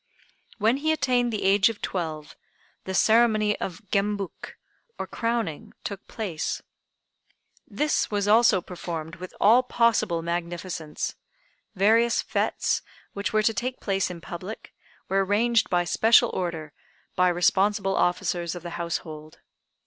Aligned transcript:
When 0.57 0.77
he 0.77 0.91
attained 0.91 1.31
the 1.31 1.43
age 1.43 1.69
of 1.69 1.79
twelve 1.79 2.35
the 2.85 2.95
ceremony 2.95 3.55
of 3.59 3.83
Gembuk 3.91 4.55
(or 4.97 5.05
crowning) 5.05 5.73
took 5.83 6.07
place. 6.07 6.59
This 7.67 8.09
was 8.09 8.27
also 8.27 8.61
performed 8.61 9.17
with 9.17 9.31
all 9.39 9.61
possible 9.61 10.23
magnificence. 10.23 11.13
Various 11.75 12.23
fêtes, 12.23 12.81
which 13.13 13.31
were 13.31 13.43
to 13.43 13.53
take 13.53 13.79
place 13.79 14.09
in 14.09 14.21
public, 14.21 14.73
were 15.07 15.23
arranged 15.23 15.69
by 15.69 15.83
special 15.83 16.31
order 16.33 16.73
by 17.15 17.27
responsible 17.27 17.95
officers 17.95 18.55
of 18.55 18.63
the 18.63 18.71
Household. 18.81 19.37